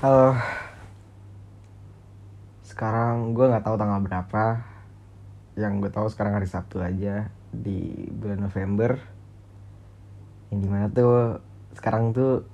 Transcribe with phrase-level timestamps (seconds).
[0.00, 0.32] Halo.
[2.64, 4.64] Sekarang gue nggak tahu tanggal berapa.
[5.60, 8.96] Yang gue tahu sekarang hari Sabtu aja di bulan November.
[10.48, 11.44] Yang di mana tuh
[11.76, 12.48] sekarang tuh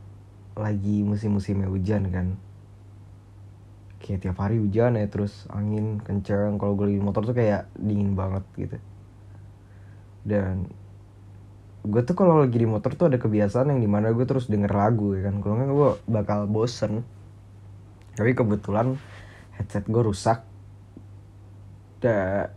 [0.59, 2.35] lagi musim-musimnya hujan kan.
[4.03, 6.59] Kayak tiap hari hujan ya terus angin kenceng.
[6.59, 8.83] Kalau gue lagi di motor tuh kayak dingin banget gitu.
[10.27, 10.67] Dan
[11.87, 14.75] gue tuh kalau lagi di motor tuh ada kebiasaan yang di mana gue terus denger
[14.75, 17.07] lagu ya kan kalau nggak gue bakal bosen
[18.17, 18.97] tapi kebetulan
[19.61, 20.41] headset gue rusak.
[22.01, 22.49] Da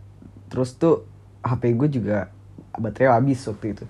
[0.48, 1.04] terus tuh
[1.44, 2.32] HP gue juga
[2.74, 3.84] baterai habis waktu itu.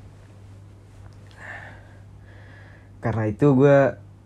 [3.00, 3.78] Karena itu gue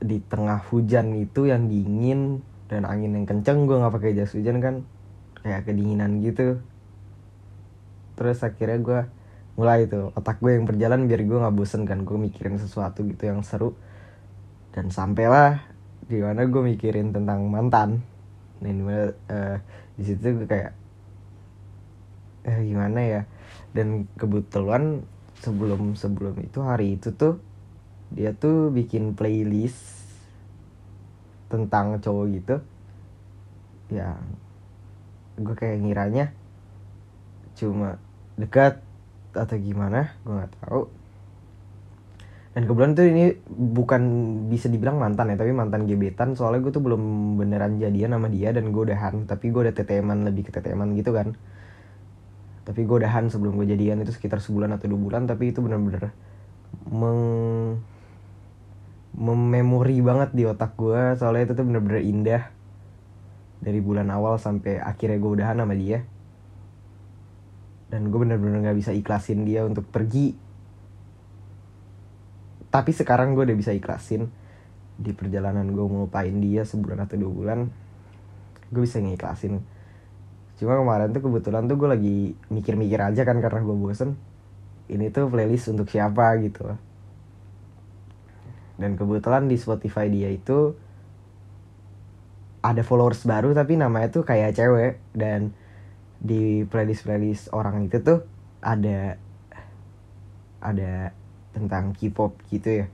[0.02, 4.58] di tengah hujan itu yang dingin dan angin yang kenceng gue nggak pakai jas hujan
[4.64, 4.82] kan.
[5.44, 6.64] Kayak kedinginan gitu.
[8.16, 9.00] Terus akhirnya gue
[9.54, 12.08] mulai itu otak gue yang berjalan biar gue nggak bosen kan.
[12.08, 13.76] Gue mikirin sesuatu gitu yang seru.
[14.74, 15.73] Dan sampailah
[16.08, 18.04] di mana gue mikirin tentang mantan.
[18.60, 19.56] Dan di mana uh,
[19.98, 20.72] di situ gue kayak
[22.48, 23.22] eh, gimana ya?
[23.74, 25.04] Dan kebetulan
[25.40, 27.40] sebelum sebelum itu hari itu tuh
[28.14, 30.06] dia tuh bikin playlist
[31.48, 32.56] tentang cowok gitu.
[33.92, 34.16] Ya
[35.34, 36.30] gue kayak ngiranya
[37.58, 37.98] cuma
[38.38, 38.82] dekat
[39.34, 40.86] atau gimana gue nggak tahu
[42.54, 44.02] dan kebetulan tuh ini bukan
[44.46, 46.38] bisa dibilang mantan ya tapi mantan gebetan.
[46.38, 49.26] Soalnya gue tuh belum beneran jadian sama dia dan gue udahan.
[49.26, 51.34] Tapi gue udah teteman lebih ke teteman gitu kan.
[52.62, 55.26] Tapi gue udahan sebelum gue jadian itu sekitar sebulan atau dua bulan.
[55.26, 56.14] Tapi itu bener-bener
[56.94, 57.22] meng
[59.14, 62.54] mememori banget di otak gue soalnya itu tuh bener-bener indah.
[63.66, 66.06] Dari bulan awal sampai akhirnya gue udahan sama dia.
[67.90, 70.43] Dan gue bener-bener gak bisa ikhlasin dia untuk pergi
[72.74, 74.26] tapi sekarang gue udah bisa ikhlasin.
[74.98, 77.58] Di perjalanan gue ngelupain dia sebulan atau dua bulan
[78.74, 79.62] gue bisa ngikhlasin
[80.54, 82.16] cuma kemarin tuh kebetulan tuh gue lagi
[82.50, 84.14] mikir-mikir aja kan karena gue bosen.
[84.86, 86.70] Ini tuh playlist untuk siapa gitu.
[88.78, 90.76] Dan kebetulan di Spotify dia itu
[92.64, 95.02] ada followers baru tapi namanya tuh kayak cewek.
[95.10, 95.50] Dan
[96.22, 98.22] di playlist playlist orang itu tuh
[98.62, 99.18] ada
[100.62, 101.12] ada
[101.54, 102.86] tentang K-pop gitu ya.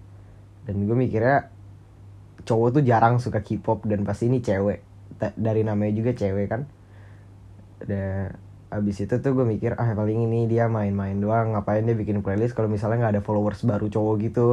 [0.69, 1.49] Dan gue mikirnya
[2.45, 4.85] cowok tuh jarang suka K-pop dan pasti ini cewek.
[5.17, 6.69] Dari namanya juga cewek kan.
[7.81, 8.37] Dan
[8.71, 12.55] abis itu tuh gue mikir ah paling ini dia main-main doang ngapain dia bikin playlist
[12.55, 14.49] kalau misalnya nggak ada followers baru cowok gitu.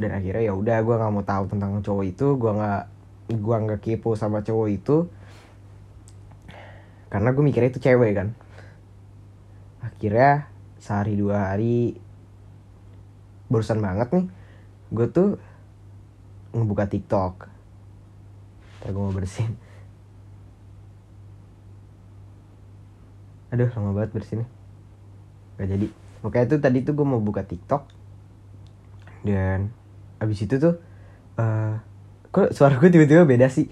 [0.00, 2.82] Dan akhirnya ya udah gue nggak mau tahu tentang cowok itu gue nggak
[3.38, 4.96] gue nggak kepo sama cowok itu.
[7.12, 8.28] Karena gue mikirnya itu cewek kan.
[9.84, 10.50] Akhirnya
[10.82, 11.96] sehari dua hari
[13.54, 14.26] barusan banget nih
[14.90, 15.28] gue tuh
[16.54, 17.50] ngebuka TikTok.
[18.80, 19.58] Ntar gue mau bersihin.
[23.50, 24.48] Aduh lama banget bersihinnya.
[25.58, 25.86] Gak jadi.
[26.24, 27.90] Oke itu tadi tuh gue mau buka TikTok.
[29.26, 29.74] Dan
[30.20, 30.78] Abis itu tuh
[31.40, 31.80] uh,
[32.30, 33.66] Kok suara gue tiba-tiba beda sih?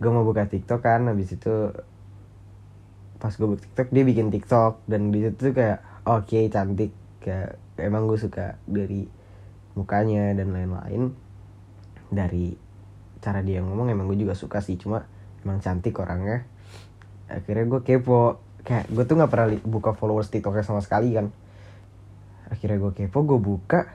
[0.00, 1.54] Gue mau buka TikTok kan Abis itu
[3.20, 4.84] Pas gue buka TikTok dia bikin TikTok.
[4.84, 6.92] Dan di situ tuh kayak Oke okay, cantik.
[7.20, 9.08] Kayak emang gue suka dari
[9.74, 11.12] mukanya dan lain-lain.
[12.10, 12.54] Dari
[13.20, 15.06] cara dia ngomong emang gue juga suka sih cuma
[15.44, 16.44] emang cantik orangnya.
[17.30, 18.40] Akhirnya gue kepo.
[18.60, 21.32] Kayak gue tuh nggak pernah buka followers tiktoknya sama sekali kan.
[22.50, 23.88] Akhirnya gue kepo gue buka.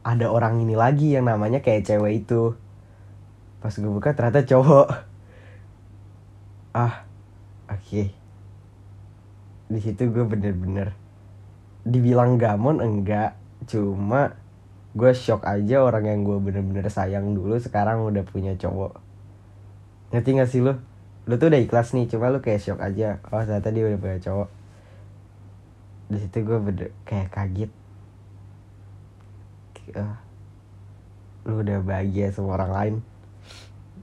[0.00, 2.56] Ada orang ini lagi yang namanya kayak cewek itu.
[3.60, 4.88] Pas gue buka ternyata cowok.
[6.72, 7.04] Ah
[7.68, 7.82] oke.
[7.86, 8.06] Okay.
[9.70, 10.90] di situ gue bener-bener
[11.90, 13.34] dibilang gamon enggak.
[13.66, 14.38] Cuma
[14.90, 18.98] gue shock aja orang yang gue bener-bener sayang dulu sekarang udah punya cowok.
[20.10, 20.78] Ngerti gak sih lo
[21.28, 23.22] lo tuh udah ikhlas nih cuma lo kayak shock aja.
[23.30, 24.48] Oh ternyata dia udah punya cowok.
[26.10, 27.72] Di situ gue bener kayak kaget.
[29.90, 30.14] Uh,
[31.50, 32.94] lo udah bahagia sama orang lain.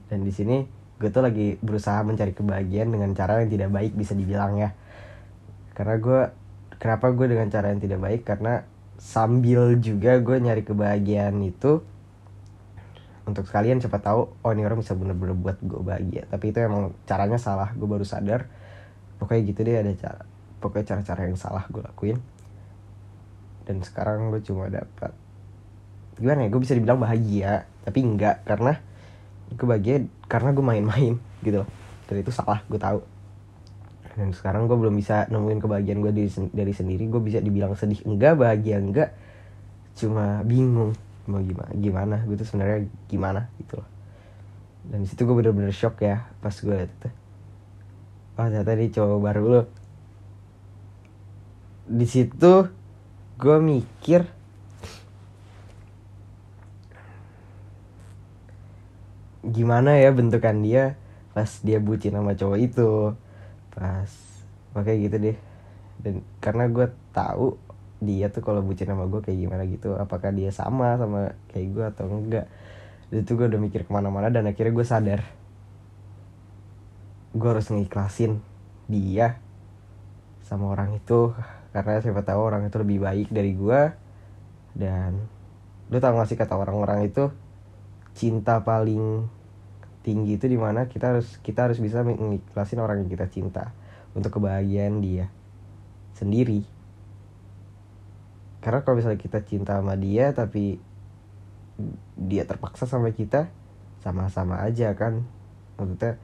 [0.08, 0.64] Dan di sini
[0.98, 4.72] gue tuh lagi berusaha mencari kebahagiaan dengan cara yang tidak baik bisa dibilang ya.
[5.76, 6.20] Karena gue
[6.78, 8.22] kenapa gue dengan cara yang tidak baik?
[8.24, 8.62] Karena
[8.98, 11.82] sambil juga gue nyari kebahagiaan itu
[13.28, 16.24] untuk sekalian siapa tahu oh ini orang bisa bener-bener buat gue bahagia.
[16.32, 18.48] Tapi itu emang caranya salah gue baru sadar.
[19.20, 20.22] Pokoknya gitu deh ada cara
[20.58, 22.18] pokoknya cara-cara yang salah gue lakuin.
[23.68, 25.12] Dan sekarang gue cuma dapat
[26.18, 28.74] gimana ya gue bisa dibilang bahagia tapi enggak karena
[29.54, 31.14] gue bahagia karena gue main-main
[31.44, 31.68] gitu loh.
[32.08, 33.17] Dan itu salah gue tahu
[34.18, 37.06] dan sekarang gue belum bisa nemuin kebahagiaan gue dari, dari sendiri.
[37.06, 39.14] Gue bisa dibilang sedih enggak bahagia enggak.
[39.94, 40.98] Cuma bingung
[41.30, 42.16] mau gimana gimana.
[42.26, 43.88] Gue tuh sebenarnya gimana gitu loh.
[44.90, 47.10] Dan di situ gue bener-bener shock ya pas gue liat itu.
[48.34, 49.62] Oh ternyata dia cowok baru lo
[51.88, 52.68] di situ
[53.40, 54.28] gue mikir
[59.48, 61.00] gimana ya bentukan dia
[61.32, 63.16] pas dia bucin sama cowok itu
[63.78, 64.10] pas.
[64.74, 65.38] Pakai gitu deh.
[66.02, 67.54] Dan karena gue tahu
[67.98, 71.84] dia tuh kalau bucin sama gue kayak gimana gitu apakah dia sama sama kayak gue
[71.94, 72.46] atau enggak.
[73.14, 75.22] Itu gue udah mikir ke mana-mana dan akhirnya gue sadar.
[77.32, 78.42] Gue harus ngiklasin
[78.90, 79.38] dia
[80.42, 81.36] sama orang itu
[81.76, 83.80] karena siapa tahu orang itu lebih baik dari gue
[84.72, 85.28] dan
[85.92, 87.28] lu tau gak sih kata orang-orang itu
[88.16, 89.28] cinta paling
[90.02, 93.74] tinggi itu di mana kita harus kita harus bisa mengiklasin orang yang kita cinta
[94.14, 95.28] untuk kebahagiaan dia
[96.16, 96.64] sendiri.
[98.58, 100.82] Karena kalau misalnya kita cinta sama dia tapi
[102.18, 103.50] dia terpaksa sama kita
[104.02, 105.22] sama-sama aja kan.
[105.78, 106.18] Maksudnya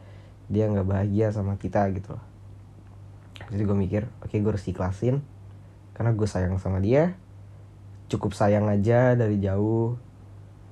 [0.50, 2.24] dia nggak bahagia sama kita gitu loh.
[3.50, 5.22] Jadi gue mikir oke okay, gue harus ikhlasin.
[5.94, 7.14] Karena gue sayang sama dia
[8.08, 9.96] cukup sayang aja dari jauh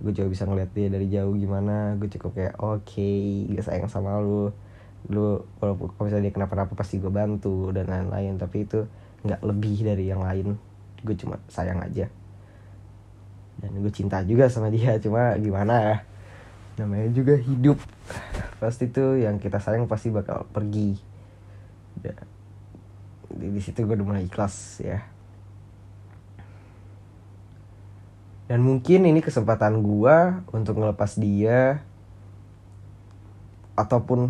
[0.02, 1.94] gue juga bisa ngeliat dia dari jauh gimana.
[1.94, 4.50] Gue cukup kayak oke okay, gue sayang sama lu.
[5.06, 8.34] Lu walaupun kalau misalnya dia kenapa-napa pasti gue bantu dan lain-lain.
[8.34, 8.82] Tapi itu
[9.22, 10.58] nggak lebih dari yang lain.
[11.06, 12.10] Gue cuma sayang aja.
[13.62, 16.02] Dan gue cinta juga sama dia cuma gimana?
[16.75, 17.78] Ya namanya juga hidup.
[18.58, 20.99] Pasti tuh yang kita sayang pasti bakal pergi.
[22.02, 22.10] Di,
[23.38, 25.12] di situ gue udah mulai ikhlas ya
[28.52, 30.16] dan mungkin ini kesempatan gue
[30.52, 31.81] untuk ngelepas dia
[33.72, 34.28] ataupun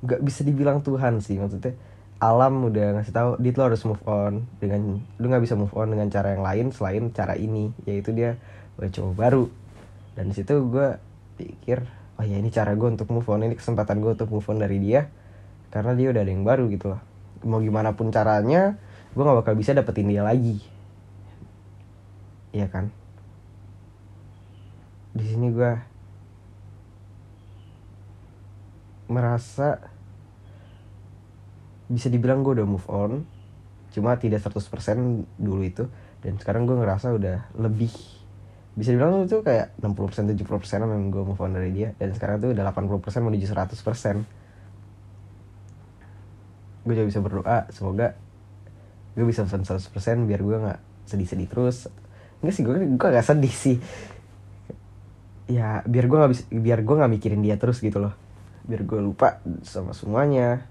[0.00, 1.76] nggak bisa dibilang Tuhan sih maksudnya
[2.16, 5.92] alam udah ngasih tahu dit lo harus move on dengan lu nggak bisa move on
[5.92, 8.40] dengan cara yang lain selain cara ini yaitu dia
[8.80, 9.52] gue baru.
[10.16, 10.96] Dan situ gue
[11.36, 11.84] pikir
[12.16, 14.80] oh ya ini cara gue untuk move on ini kesempatan gue untuk move on dari
[14.80, 15.12] dia
[15.68, 17.04] karena dia udah ada yang baru gitu loh.
[17.44, 18.80] Mau gimana pun caranya
[19.12, 20.72] gue nggak bakal bisa dapetin dia lagi
[22.54, 22.94] Iya kan?
[25.10, 25.72] Di sini gue
[29.10, 29.82] merasa
[31.90, 33.26] bisa dibilang gue udah move on
[33.92, 34.64] cuma tidak 100%
[35.38, 35.84] dulu itu
[36.22, 37.90] dan sekarang gue ngerasa udah lebih.
[38.74, 42.54] Bisa dibilang itu kayak 60% 70% memang gue move on dari dia dan sekarang tuh
[42.54, 44.44] udah 80% menuju 100%
[46.84, 48.12] gue juga bisa berdoa semoga
[49.16, 51.88] gue bisa pesan 100% biar gue nggak sedih-sedih terus
[52.44, 53.76] Enggak sih gue gue gak sedih sih.
[55.48, 58.12] Ya biar gue nggak biar gue nggak mikirin dia terus gitu loh.
[58.68, 60.68] Biar gue lupa sama semuanya.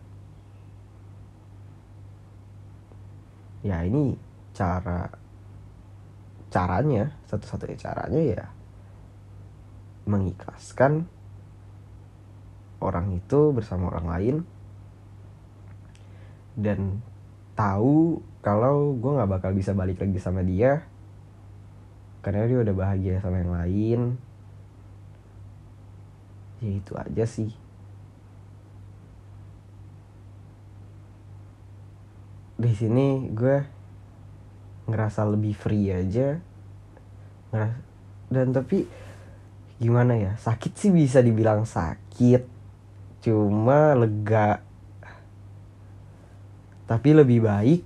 [3.65, 4.13] Ya ini
[4.53, 5.09] cara
[6.53, 8.45] caranya satu-satunya caranya ya
[10.05, 11.09] mengikhlaskan
[12.77, 14.35] orang itu bersama orang lain
[16.53, 17.01] dan
[17.57, 20.85] tahu kalau gue nggak bakal bisa balik lagi sama dia
[22.23, 24.01] karena dia udah bahagia sama yang lain.
[26.63, 27.51] Ya itu aja sih.
[32.55, 33.67] Di sini gue
[34.87, 36.39] ngerasa lebih free aja.
[38.31, 38.87] Dan tapi
[39.83, 42.47] gimana ya sakit sih bisa dibilang sakit.
[43.19, 44.63] Cuma lega.
[46.87, 47.83] Tapi lebih baik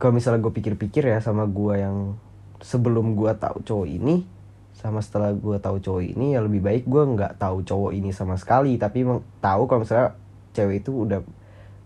[0.00, 2.16] kalau misalnya gue pikir-pikir ya sama gue yang
[2.64, 4.24] sebelum gue tahu cowok ini
[4.72, 8.40] sama setelah gue tahu cowok ini ya lebih baik gue nggak tahu cowok ini sama
[8.40, 8.80] sekali.
[8.80, 9.04] Tapi
[9.44, 10.16] tahu kalau misalnya
[10.56, 11.20] cewek itu udah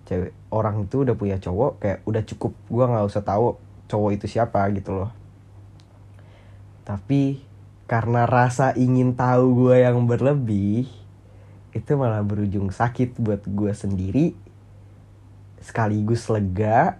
[0.07, 2.55] cewek orang itu udah punya cowok kayak udah cukup.
[2.71, 3.59] Gue nggak usah tahu
[3.91, 5.11] cowok itu siapa gitu loh.
[6.87, 7.43] Tapi
[7.91, 10.87] karena rasa ingin tahu gue yang berlebih
[11.75, 14.33] itu malah berujung sakit buat gue sendiri
[15.61, 16.97] sekaligus lega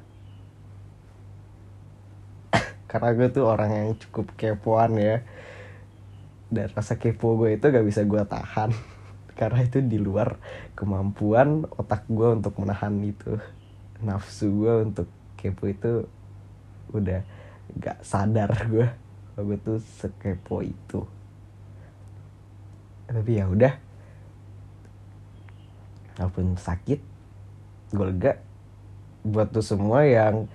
[2.89, 5.21] karena gue tuh orang yang cukup kepoan ya.
[6.49, 8.73] Dan rasa kepo gue itu gak bisa gue tahan.
[9.39, 10.41] Karena itu di luar
[10.73, 13.37] kemampuan otak gue untuk menahan itu.
[14.01, 16.09] Nafsu gue untuk kepo itu
[16.97, 17.21] udah
[17.77, 18.89] gak sadar gue
[19.37, 21.05] kalau gue tuh sekepo itu.
[23.05, 23.77] Tapi ya udah.
[26.17, 27.01] Walaupun sakit
[27.93, 28.41] gue lega.
[29.29, 30.49] Buat tuh semua yang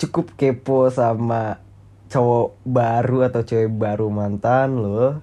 [0.00, 1.65] cukup kepo sama
[2.06, 5.18] cowok baru atau cewek baru mantan lo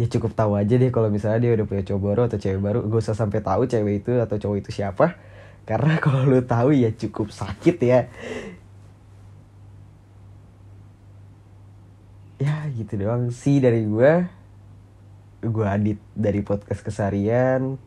[0.00, 2.78] ya cukup tahu aja deh kalau misalnya dia udah punya cowok baru atau cewek baru.
[2.88, 5.16] Gue usah sampai tahu cewek itu atau cowok itu siapa.
[5.68, 8.08] Karena kalau lo tahu ya cukup sakit ya.
[12.42, 14.26] Ya gitu doang sih dari gue
[15.42, 17.78] gue adit dari podcast kesarian.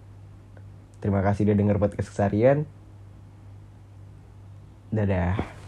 [1.03, 2.63] Terima kasih udah denger podcast kesarian.
[4.95, 5.64] Dadah